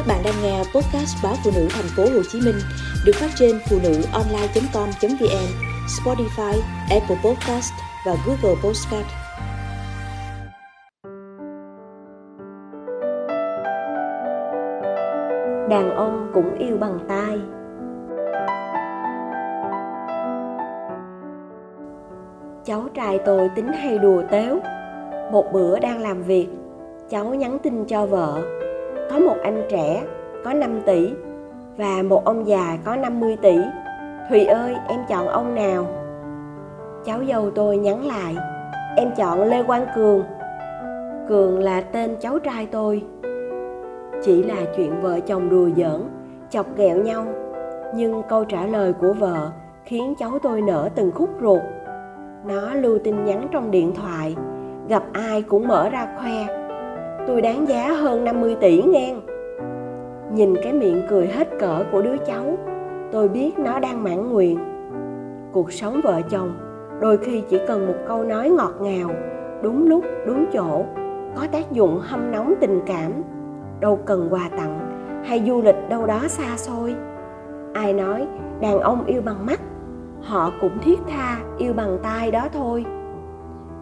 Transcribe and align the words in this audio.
Các 0.00 0.06
bạn 0.06 0.22
đang 0.24 0.34
nghe 0.42 0.58
podcast 0.58 1.16
báo 1.22 1.34
phụ 1.44 1.50
nữ 1.54 1.68
thành 1.70 1.84
phố 1.96 2.02
Hồ 2.02 2.22
Chí 2.32 2.40
Minh 2.40 2.54
được 3.04 3.12
phát 3.14 3.30
trên 3.34 3.58
phụ 3.70 3.78
nữ 3.82 4.02
online.com.vn, 4.12 5.48
Spotify, 5.86 6.60
Apple 6.90 7.16
Podcast 7.24 7.72
và 8.06 8.16
Google 8.26 8.60
Podcast. 8.64 9.06
Đàn 15.70 15.94
ông 15.96 16.30
cũng 16.34 16.58
yêu 16.58 16.76
bằng 16.76 16.98
tai. 17.08 17.38
Cháu 22.64 22.88
trai 22.94 23.18
tôi 23.26 23.50
tính 23.56 23.72
hay 23.72 23.98
đùa 23.98 24.22
tếu. 24.30 24.58
Một 25.32 25.44
bữa 25.52 25.78
đang 25.78 25.98
làm 25.98 26.22
việc, 26.22 26.48
cháu 27.10 27.34
nhắn 27.34 27.58
tin 27.62 27.84
cho 27.84 28.06
vợ 28.06 28.42
có 29.10 29.18
một 29.18 29.36
anh 29.42 29.62
trẻ 29.68 30.02
có 30.44 30.52
5 30.52 30.80
tỷ 30.86 31.10
và 31.76 32.02
một 32.02 32.24
ông 32.24 32.46
già 32.46 32.78
có 32.84 32.96
50 32.96 33.36
tỷ. 33.42 33.56
Thùy 34.28 34.44
ơi, 34.44 34.74
em 34.88 35.00
chọn 35.08 35.28
ông 35.28 35.54
nào? 35.54 35.86
Cháu 37.04 37.20
dâu 37.28 37.50
tôi 37.50 37.76
nhắn 37.76 38.06
lại, 38.06 38.36
em 38.96 39.10
chọn 39.16 39.42
Lê 39.42 39.62
Quang 39.62 39.86
Cường. 39.94 40.22
Cường 41.28 41.58
là 41.58 41.80
tên 41.80 42.16
cháu 42.20 42.38
trai 42.38 42.66
tôi. 42.66 43.02
Chỉ 44.22 44.42
là 44.42 44.56
chuyện 44.76 45.00
vợ 45.00 45.20
chồng 45.20 45.48
đùa 45.48 45.68
giỡn, 45.76 46.02
chọc 46.50 46.66
ghẹo 46.76 46.96
nhau. 46.96 47.26
Nhưng 47.94 48.22
câu 48.28 48.44
trả 48.44 48.66
lời 48.66 48.92
của 48.92 49.12
vợ 49.12 49.50
khiến 49.84 50.14
cháu 50.18 50.38
tôi 50.42 50.60
nở 50.60 50.88
từng 50.94 51.10
khúc 51.14 51.30
ruột. 51.40 51.62
Nó 52.44 52.74
lưu 52.74 52.98
tin 53.04 53.24
nhắn 53.24 53.48
trong 53.50 53.70
điện 53.70 53.92
thoại, 53.94 54.36
gặp 54.88 55.02
ai 55.12 55.42
cũng 55.42 55.68
mở 55.68 55.88
ra 55.88 56.06
khoe 56.18 56.69
tôi 57.26 57.42
đáng 57.42 57.68
giá 57.68 57.92
hơn 57.92 58.24
50 58.24 58.56
tỷ 58.60 58.82
ngang. 58.82 59.20
Nhìn 60.32 60.54
cái 60.62 60.72
miệng 60.72 61.02
cười 61.10 61.26
hết 61.26 61.48
cỡ 61.58 61.84
của 61.92 62.02
đứa 62.02 62.16
cháu, 62.26 62.58
tôi 63.12 63.28
biết 63.28 63.58
nó 63.58 63.78
đang 63.80 64.02
mãn 64.02 64.32
nguyện. 64.32 64.58
Cuộc 65.52 65.72
sống 65.72 66.00
vợ 66.04 66.20
chồng 66.30 66.52
đôi 67.00 67.18
khi 67.18 67.42
chỉ 67.48 67.60
cần 67.68 67.86
một 67.86 67.96
câu 68.08 68.24
nói 68.24 68.50
ngọt 68.50 68.74
ngào, 68.80 69.10
đúng 69.62 69.88
lúc, 69.88 70.04
đúng 70.26 70.46
chỗ, 70.52 70.84
có 71.36 71.46
tác 71.52 71.72
dụng 71.72 72.00
hâm 72.02 72.32
nóng 72.32 72.54
tình 72.60 72.80
cảm, 72.86 73.12
đâu 73.80 73.98
cần 74.04 74.28
quà 74.30 74.48
tặng 74.56 74.90
hay 75.24 75.42
du 75.46 75.62
lịch 75.62 75.88
đâu 75.88 76.06
đó 76.06 76.20
xa 76.28 76.56
xôi. 76.56 76.94
Ai 77.74 77.92
nói 77.92 78.26
đàn 78.60 78.80
ông 78.80 79.04
yêu 79.06 79.22
bằng 79.22 79.46
mắt, 79.46 79.60
họ 80.22 80.50
cũng 80.60 80.78
thiết 80.78 80.98
tha 81.08 81.38
yêu 81.58 81.72
bằng 81.72 81.98
tai 82.02 82.30
đó 82.30 82.48
thôi. 82.52 82.84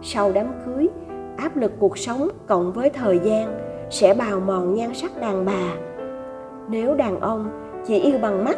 Sau 0.01 0.31
đám 0.33 0.45
cưới, 0.65 0.89
áp 1.41 1.57
lực 1.57 1.71
cuộc 1.79 1.97
sống 1.97 2.29
cộng 2.47 2.71
với 2.71 2.89
thời 2.89 3.19
gian 3.19 3.59
sẽ 3.89 4.13
bào 4.13 4.39
mòn 4.39 4.75
nhan 4.75 4.93
sắc 4.93 5.11
đàn 5.21 5.45
bà. 5.45 5.73
Nếu 6.69 6.95
đàn 6.95 7.19
ông 7.19 7.49
chỉ 7.85 7.99
yêu 7.99 8.17
bằng 8.21 8.45
mắt, 8.45 8.57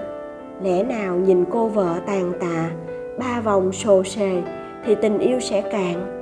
lẽ 0.64 0.84
nào 0.84 1.16
nhìn 1.16 1.46
cô 1.52 1.68
vợ 1.68 1.96
tàn 2.06 2.34
tạ, 2.40 2.70
ba 3.20 3.42
vòng 3.42 3.72
sồ 3.72 4.04
sề 4.04 4.42
thì 4.86 4.96
tình 4.96 5.20
yêu 5.20 5.40
sẽ 5.40 5.62
cạn? 5.62 6.22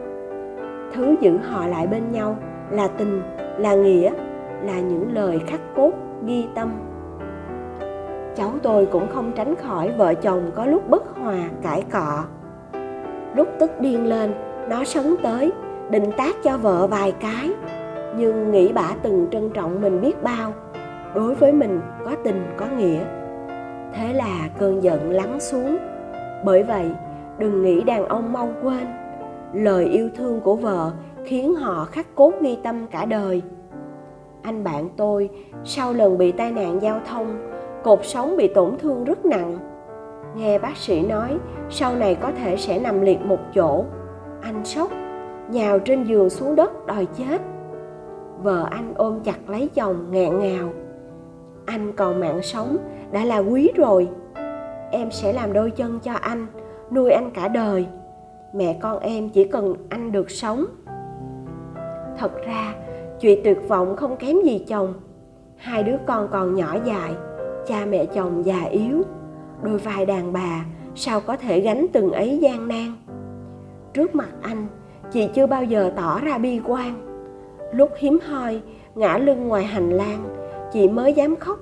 Thứ 0.93 1.15
giữ 1.21 1.37
họ 1.37 1.67
lại 1.67 1.87
bên 1.87 2.11
nhau 2.11 2.37
là 2.71 2.87
tình, 2.87 3.21
là 3.57 3.75
nghĩa, 3.75 4.11
là 4.63 4.79
những 4.79 5.13
lời 5.13 5.39
khắc 5.47 5.59
cốt 5.75 5.91
ghi 6.25 6.45
tâm. 6.55 6.71
Cháu 8.35 8.51
tôi 8.63 8.85
cũng 8.85 9.07
không 9.13 9.31
tránh 9.35 9.55
khỏi 9.55 9.91
vợ 9.97 10.13
chồng 10.13 10.51
có 10.55 10.65
lúc 10.65 10.89
bất 10.89 11.03
hòa, 11.15 11.49
cãi 11.63 11.83
cọ. 11.91 12.23
Lúc 13.35 13.47
tức 13.59 13.71
điên 13.79 14.07
lên, 14.07 14.33
nó 14.69 14.83
sấn 14.83 15.15
tới 15.23 15.51
định 15.89 16.11
tác 16.17 16.35
cho 16.43 16.57
vợ 16.57 16.87
vài 16.87 17.11
cái. 17.11 17.51
Nhưng 18.17 18.51
nghĩ 18.51 18.73
bả 18.73 18.89
từng 19.01 19.27
trân 19.31 19.49
trọng 19.49 19.81
mình 19.81 20.01
biết 20.01 20.23
bao, 20.23 20.53
đối 21.15 21.35
với 21.35 21.51
mình 21.51 21.81
có 22.05 22.15
tình, 22.23 22.43
có 22.57 22.65
nghĩa. 22.77 22.99
Thế 23.93 24.13
là 24.13 24.49
cơn 24.59 24.83
giận 24.83 25.11
lắng 25.11 25.39
xuống. 25.39 25.77
Bởi 26.45 26.63
vậy, 26.63 26.91
đừng 27.37 27.63
nghĩ 27.63 27.81
đàn 27.81 28.07
ông 28.07 28.33
mau 28.33 28.49
quên. 28.63 28.87
Lời 29.53 29.85
yêu 29.85 30.09
thương 30.17 30.41
của 30.41 30.55
vợ 30.55 30.91
khiến 31.25 31.55
họ 31.55 31.85
khắc 31.85 32.15
cốt 32.15 32.33
ghi 32.41 32.57
tâm 32.63 32.87
cả 32.91 33.05
đời. 33.05 33.41
Anh 34.41 34.63
bạn 34.63 34.89
tôi 34.97 35.29
sau 35.63 35.93
lần 35.93 36.17
bị 36.17 36.31
tai 36.31 36.51
nạn 36.51 36.81
giao 36.81 36.99
thông, 37.09 37.51
cột 37.83 37.99
sống 38.03 38.37
bị 38.37 38.47
tổn 38.47 38.77
thương 38.77 39.03
rất 39.03 39.25
nặng. 39.25 39.57
Nghe 40.35 40.59
bác 40.59 40.77
sĩ 40.77 41.01
nói, 41.01 41.37
sau 41.69 41.95
này 41.95 42.15
có 42.15 42.31
thể 42.31 42.57
sẽ 42.57 42.79
nằm 42.79 43.01
liệt 43.01 43.21
một 43.21 43.39
chỗ. 43.55 43.85
Anh 44.41 44.65
sốc 44.65 44.91
nhào 45.51 45.79
trên 45.79 46.03
giường 46.03 46.29
xuống 46.29 46.55
đất 46.55 46.85
đòi 46.87 47.05
chết. 47.05 47.41
Vợ 48.43 48.67
anh 48.71 48.93
ôm 48.95 49.19
chặt 49.23 49.49
lấy 49.49 49.69
chồng 49.75 50.05
nghẹn 50.11 50.39
ngào. 50.39 50.69
Anh 51.65 51.93
còn 51.93 52.19
mạng 52.19 52.41
sống, 52.43 52.77
đã 53.11 53.25
là 53.25 53.37
quý 53.37 53.71
rồi. 53.75 54.09
Em 54.91 55.11
sẽ 55.11 55.33
làm 55.33 55.53
đôi 55.53 55.71
chân 55.71 55.99
cho 55.99 56.13
anh, 56.13 56.47
nuôi 56.91 57.11
anh 57.11 57.31
cả 57.31 57.47
đời. 57.47 57.87
Mẹ 58.53 58.77
con 58.81 58.99
em 58.99 59.29
chỉ 59.29 59.43
cần 59.43 59.75
anh 59.89 60.11
được 60.11 60.31
sống. 60.31 60.65
Thật 62.17 62.31
ra, 62.45 62.73
chuyện 63.21 63.41
tuyệt 63.43 63.57
vọng 63.67 63.95
không 63.95 64.17
kém 64.17 64.41
gì 64.41 64.65
chồng. 64.67 64.93
Hai 65.57 65.83
đứa 65.83 65.97
con 66.07 66.27
còn 66.31 66.55
nhỏ 66.55 66.77
dài, 66.85 67.11
cha 67.67 67.85
mẹ 67.85 68.05
chồng 68.05 68.45
già 68.45 68.61
yếu. 68.61 69.01
Đôi 69.61 69.77
vai 69.77 70.05
đàn 70.05 70.33
bà, 70.33 70.65
sao 70.95 71.21
có 71.21 71.37
thể 71.37 71.59
gánh 71.59 71.85
từng 71.93 72.11
ấy 72.11 72.37
gian 72.37 72.67
nan? 72.67 72.93
Trước 73.93 74.15
mặt 74.15 74.29
anh 74.41 74.67
chị 75.11 75.29
chưa 75.33 75.47
bao 75.47 75.63
giờ 75.63 75.91
tỏ 75.95 76.19
ra 76.19 76.37
bi 76.37 76.61
quan. 76.65 76.93
Lúc 77.71 77.89
hiếm 77.97 78.19
hoi, 78.29 78.61
ngã 78.95 79.17
lưng 79.17 79.47
ngoài 79.47 79.63
hành 79.63 79.89
lang, 79.89 80.35
chị 80.71 80.89
mới 80.89 81.13
dám 81.13 81.35
khóc. 81.35 81.59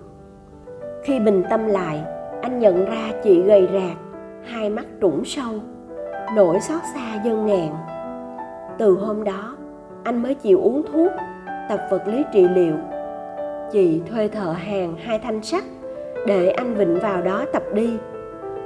Khi 1.03 1.19
bình 1.19 1.43
tâm 1.49 1.65
lại, 1.65 2.03
anh 2.41 2.59
nhận 2.59 2.85
ra 2.85 3.11
chị 3.23 3.41
gầy 3.41 3.67
rạc, 3.73 3.97
hai 4.43 4.69
mắt 4.69 4.85
trũng 5.01 5.25
sâu 5.25 5.53
nỗi 6.35 6.59
xót 6.59 6.81
xa 6.93 7.21
dâng 7.23 7.45
ngàn 7.45 7.75
từ 8.77 8.95
hôm 8.95 9.23
đó, 9.23 9.55
anh 10.03 10.23
mới 10.23 10.33
chịu 10.35 10.61
uống 10.61 10.83
thuốc, 10.93 11.11
tập 11.69 11.79
vật 11.89 12.07
lý 12.07 12.23
trị 12.33 12.47
liệu. 12.55 12.75
Chị 13.71 14.01
thuê 14.11 14.27
thợ 14.27 14.51
hàng 14.51 14.95
hai 15.03 15.19
thanh 15.19 15.43
sắt 15.43 15.63
để 16.27 16.49
anh 16.49 16.75
vịnh 16.75 16.99
vào 16.99 17.21
đó 17.21 17.45
tập 17.53 17.63
đi. 17.73 17.97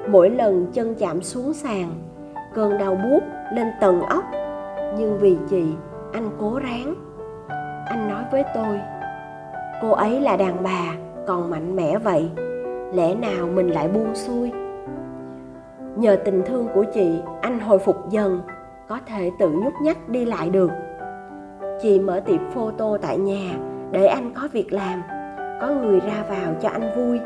Mỗi 0.08 0.30
lần 0.30 0.68
chân 0.74 0.96
chạm 0.96 1.22
xuống 1.22 1.54
sàn, 1.54 1.90
cơn 2.54 2.78
đau 2.78 2.96
buốt 2.96 3.20
lên 3.54 3.68
tầng 3.82 4.02
óc 4.02 4.24
nhưng 4.98 5.18
vì 5.18 5.38
chị, 5.50 5.74
anh 6.14 6.30
cố 6.40 6.60
ráng. 6.60 6.96
Anh 7.86 8.10
nói 8.10 8.24
với 8.32 8.44
tôi, 8.56 8.80
cô 9.82 9.92
ấy 9.92 10.22
là 10.22 10.38
đàn 10.38 10.64
bà 10.64 10.94
còn 11.28 11.50
mạnh 11.50 11.76
mẽ 11.76 11.98
vậy, 11.98 12.30
lẽ 12.94 13.16
nào 13.16 13.48
mình 13.48 13.70
lại 13.70 13.88
buông 13.88 14.16
xuôi? 14.16 14.52
Nhờ 15.96 16.16
tình 16.16 16.44
thương 16.46 16.68
của 16.74 16.84
chị, 16.94 17.22
anh 17.42 17.60
hồi 17.60 17.80
phục 17.80 18.10
dần, 18.10 18.42
có 18.88 19.00
thể 19.06 19.32
tự 19.40 19.50
nhúc 19.50 19.74
nhích 19.82 20.10
đi 20.10 20.26
lại 20.26 20.50
được. 20.50 20.72
Chị 21.82 22.00
mở 22.00 22.20
tiệm 22.20 22.52
photo 22.54 22.98
tại 22.98 23.18
nhà 23.18 23.58
để 23.92 24.06
anh 24.06 24.32
có 24.36 24.48
việc 24.52 24.74
làm, 24.74 25.02
có 25.62 25.70
người 25.70 26.00
ra 26.00 26.24
vào 26.30 26.54
cho 26.62 26.70
anh 26.70 26.92
vui. 26.96 27.20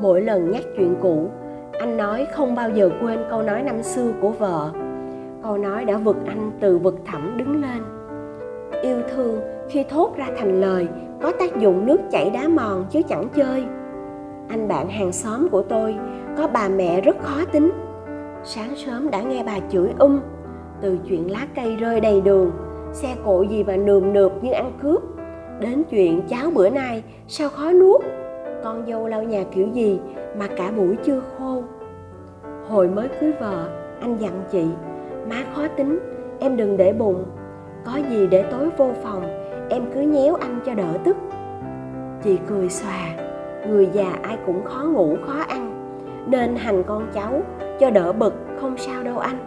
Mỗi 0.00 0.20
lần 0.20 0.50
nhắc 0.50 0.62
chuyện 0.76 0.94
cũ, 1.02 1.30
anh 1.78 1.96
nói 1.96 2.26
không 2.32 2.54
bao 2.54 2.70
giờ 2.70 2.90
quên 3.02 3.18
câu 3.30 3.42
nói 3.42 3.62
năm 3.62 3.82
xưa 3.82 4.12
của 4.20 4.30
vợ 4.30 4.70
câu 5.42 5.58
nói 5.58 5.84
đã 5.84 5.96
vực 5.96 6.16
anh 6.26 6.50
từ 6.60 6.78
vực 6.78 6.94
thẳm 7.04 7.34
đứng 7.36 7.62
lên. 7.62 7.82
Yêu 8.82 8.96
thương 9.14 9.40
khi 9.68 9.84
thốt 9.84 10.16
ra 10.16 10.26
thành 10.38 10.60
lời, 10.60 10.88
có 11.22 11.32
tác 11.38 11.56
dụng 11.60 11.86
nước 11.86 12.00
chảy 12.10 12.30
đá 12.30 12.48
mòn 12.48 12.86
chứ 12.90 13.02
chẳng 13.08 13.28
chơi. 13.34 13.64
Anh 14.48 14.68
bạn 14.68 14.88
hàng 14.88 15.12
xóm 15.12 15.48
của 15.48 15.62
tôi, 15.62 15.96
có 16.36 16.48
bà 16.52 16.68
mẹ 16.68 17.00
rất 17.00 17.16
khó 17.22 17.44
tính. 17.52 17.70
Sáng 18.44 18.76
sớm 18.76 19.10
đã 19.10 19.22
nghe 19.22 19.42
bà 19.46 19.58
chửi 19.70 19.88
um 19.98 20.20
từ 20.80 20.98
chuyện 21.08 21.30
lá 21.30 21.46
cây 21.54 21.76
rơi 21.76 22.00
đầy 22.00 22.20
đường, 22.20 22.50
xe 22.92 23.16
cộ 23.24 23.42
gì 23.42 23.64
mà 23.64 23.76
nườm 23.76 24.12
nượp 24.12 24.32
như 24.44 24.52
ăn 24.52 24.72
cướp. 24.82 25.02
Đến 25.60 25.82
chuyện 25.90 26.22
cháo 26.28 26.50
bữa 26.54 26.68
nay, 26.68 27.02
sao 27.28 27.48
khó 27.48 27.72
nuốt? 27.72 28.00
Con 28.64 28.86
dâu 28.86 29.06
lau 29.06 29.22
nhà 29.22 29.44
kiểu 29.54 29.68
gì 29.72 30.00
mà 30.38 30.46
cả 30.56 30.72
buổi 30.76 30.96
chưa 31.04 31.20
khô? 31.38 31.62
Hồi 32.68 32.88
mới 32.88 33.08
cưới 33.20 33.32
vợ, 33.40 33.68
anh 34.00 34.16
dặn 34.18 34.32
chị 34.50 34.64
má 35.30 35.36
khó 35.54 35.68
tính, 35.68 35.98
em 36.40 36.56
đừng 36.56 36.76
để 36.76 36.92
bụng 36.92 37.24
có 37.86 37.98
gì 38.10 38.26
để 38.26 38.42
tối 38.42 38.70
vô 38.76 38.92
phòng, 39.02 39.22
em 39.70 39.82
cứ 39.94 40.00
nhéo 40.00 40.34
anh 40.34 40.60
cho 40.66 40.74
đỡ 40.74 40.98
tức. 41.04 41.16
Chị 42.22 42.38
cười 42.48 42.68
xòa, 42.68 43.16
người 43.68 43.88
già 43.92 44.12
ai 44.22 44.38
cũng 44.46 44.64
khó 44.64 44.84
ngủ, 44.84 45.16
khó 45.26 45.38
ăn. 45.48 45.72
Nên 46.26 46.56
hành 46.56 46.82
con 46.86 47.06
cháu, 47.14 47.42
cho 47.80 47.90
đỡ 47.90 48.12
bực, 48.12 48.34
không 48.60 48.78
sao 48.78 49.02
đâu 49.02 49.18
anh. 49.18 49.38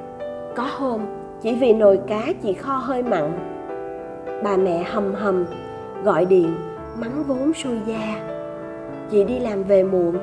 Có 0.56 0.68
hôm, 0.78 1.02
chỉ 1.42 1.56
vì 1.56 1.74
nồi 1.74 2.00
cá 2.08 2.22
chị 2.44 2.54
kho 2.54 2.74
hơi 2.74 3.04
mặn. 3.04 3.32
Bà 4.44 4.58
mẹ 4.58 4.84
hầm 4.84 5.14
hầm, 5.14 5.46
gọi 6.04 6.26
điện, 6.26 6.56
mắng 7.00 7.24
vốn 7.28 7.54
xui 7.54 7.78
da 7.86 8.20
chị 9.12 9.24
đi 9.24 9.40
làm 9.40 9.64
về 9.64 9.84
muộn, 9.84 10.18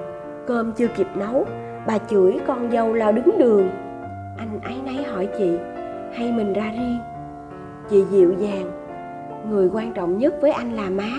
cơm 0.46 0.72
chưa 0.72 0.86
kịp 0.86 1.06
nấu, 1.14 1.44
bà 1.86 1.98
chửi 1.98 2.38
con 2.46 2.70
dâu 2.72 2.92
lao 2.92 3.12
đứng 3.12 3.38
đường 3.38 3.68
anh 4.36 4.60
ấy 4.60 4.74
nấy 4.84 5.04
hỏi 5.04 5.28
chị, 5.38 5.58
hay 6.14 6.32
mình 6.32 6.52
ra 6.52 6.72
riêng? 6.72 6.98
Chị 7.90 8.04
dịu 8.10 8.34
dàng, 8.38 8.70
người 9.50 9.70
quan 9.72 9.92
trọng 9.92 10.18
nhất 10.18 10.34
với 10.40 10.50
anh 10.50 10.72
là 10.72 10.90
má. 10.90 11.10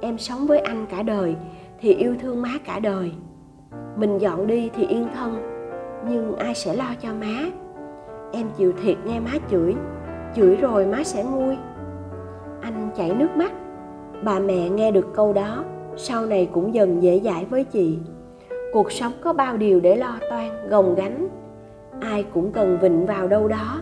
Em 0.00 0.18
sống 0.18 0.46
với 0.46 0.58
anh 0.58 0.86
cả 0.90 1.02
đời 1.02 1.36
thì 1.80 1.94
yêu 1.94 2.14
thương 2.20 2.42
má 2.42 2.50
cả 2.64 2.78
đời. 2.78 3.12
Mình 3.96 4.18
dọn 4.18 4.46
đi 4.46 4.70
thì 4.74 4.86
yên 4.86 5.08
thân, 5.14 5.42
nhưng 6.08 6.36
ai 6.36 6.54
sẽ 6.54 6.74
lo 6.74 6.94
cho 7.00 7.08
má? 7.20 7.50
Em 8.32 8.46
chịu 8.56 8.72
thiệt 8.82 8.96
nghe 9.04 9.20
má 9.20 9.32
chửi 9.50 9.74
chửi 10.36 10.56
rồi 10.56 10.86
má 10.86 11.04
sẽ 11.04 11.24
nguôi. 11.24 11.56
Anh 12.60 12.90
chảy 12.96 13.14
nước 13.14 13.36
mắt. 13.36 13.52
Bà 14.22 14.38
mẹ 14.38 14.68
nghe 14.68 14.90
được 14.90 15.06
câu 15.14 15.32
đó, 15.32 15.64
sau 15.96 16.26
này 16.26 16.48
cũng 16.52 16.74
dần 16.74 17.02
dễ 17.02 17.20
dãi 17.20 17.44
với 17.44 17.64
chị. 17.64 17.98
Cuộc 18.72 18.92
sống 18.92 19.12
có 19.20 19.32
bao 19.32 19.56
điều 19.56 19.80
để 19.80 19.96
lo 19.96 20.18
toan, 20.30 20.68
gồng 20.68 20.94
gánh 20.94 21.28
ai 22.00 22.26
cũng 22.34 22.52
cần 22.52 22.78
vịnh 22.80 23.06
vào 23.06 23.28
đâu 23.28 23.48
đó, 23.48 23.80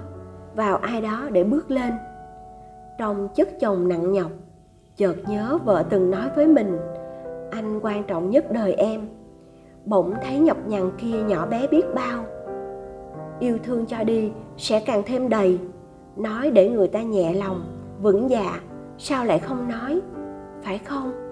vào 0.56 0.76
ai 0.76 1.00
đó 1.00 1.28
để 1.32 1.44
bước 1.44 1.70
lên. 1.70 1.93
Trong 2.99 3.28
chất 3.34 3.49
chồng 3.61 3.88
nặng 3.88 4.12
nhọc, 4.12 4.31
chợt 4.96 5.16
nhớ 5.28 5.58
vợ 5.64 5.84
từng 5.90 6.11
nói 6.11 6.28
với 6.37 6.46
mình, 6.46 6.78
anh 7.50 7.81
quan 7.82 8.05
trọng 8.05 8.31
nhất 8.31 8.52
đời 8.52 8.75
em. 8.75 9.08
Bỗng 9.84 10.14
thấy 10.22 10.38
nhọc 10.38 10.56
nhằn 10.66 10.90
kia 10.99 11.22
nhỏ 11.22 11.46
bé 11.46 11.66
biết 11.66 11.84
bao. 11.94 12.25
Yêu 13.40 13.58
thương 13.64 13.87
cho 13.87 14.05
đi 14.05 14.32
sẽ 14.56 14.81
càng 14.81 15.02
thêm 15.06 15.28
đầy. 15.28 15.58
Nói 16.16 16.50
để 16.50 16.69
người 16.69 16.88
ta 16.88 17.02
nhẹ 17.02 17.34
lòng, 17.34 17.64
vững 18.02 18.31
dạ 18.31 18.61
sao 18.99 19.25
lại 19.25 19.38
không 19.38 19.69
nói? 19.69 20.00
Phải 20.62 20.78
không? 20.78 21.24